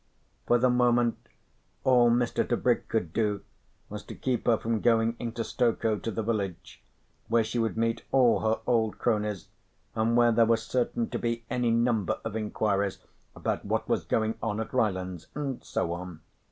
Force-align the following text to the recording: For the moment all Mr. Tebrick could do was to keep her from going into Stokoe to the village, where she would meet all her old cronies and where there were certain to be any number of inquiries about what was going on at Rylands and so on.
For 0.47 0.57
the 0.57 0.71
moment 0.71 1.19
all 1.83 2.09
Mr. 2.09 2.43
Tebrick 2.43 2.87
could 2.87 3.13
do 3.13 3.41
was 3.87 4.01
to 4.05 4.15
keep 4.15 4.47
her 4.47 4.57
from 4.57 4.81
going 4.81 5.15
into 5.19 5.43
Stokoe 5.43 5.99
to 6.01 6.09
the 6.09 6.23
village, 6.23 6.81
where 7.27 7.43
she 7.43 7.59
would 7.59 7.77
meet 7.77 8.01
all 8.11 8.39
her 8.39 8.61
old 8.65 8.97
cronies 8.97 9.49
and 9.93 10.17
where 10.17 10.31
there 10.31 10.47
were 10.47 10.57
certain 10.57 11.07
to 11.11 11.19
be 11.19 11.45
any 11.51 11.69
number 11.69 12.17
of 12.25 12.35
inquiries 12.35 12.97
about 13.35 13.63
what 13.63 13.87
was 13.87 14.03
going 14.03 14.33
on 14.41 14.59
at 14.59 14.73
Rylands 14.73 15.27
and 15.35 15.63
so 15.63 15.93
on. 15.93 16.21